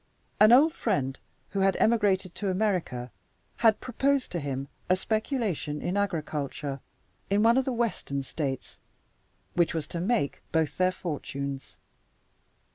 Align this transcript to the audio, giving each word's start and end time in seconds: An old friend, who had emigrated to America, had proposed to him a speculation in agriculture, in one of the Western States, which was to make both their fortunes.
An 0.39 0.51
old 0.51 0.73
friend, 0.73 1.19
who 1.49 1.59
had 1.59 1.77
emigrated 1.79 2.33
to 2.33 2.49
America, 2.49 3.11
had 3.57 3.79
proposed 3.79 4.31
to 4.31 4.39
him 4.39 4.67
a 4.89 4.95
speculation 4.95 5.79
in 5.79 5.95
agriculture, 5.95 6.79
in 7.29 7.43
one 7.43 7.55
of 7.55 7.65
the 7.65 7.71
Western 7.71 8.23
States, 8.23 8.79
which 9.53 9.75
was 9.75 9.85
to 9.85 9.99
make 10.01 10.41
both 10.51 10.75
their 10.79 10.91
fortunes. 10.91 11.77